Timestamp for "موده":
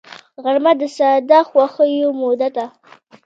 2.19-2.49